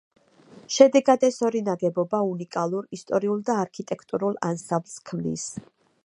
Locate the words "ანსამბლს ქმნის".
4.49-5.45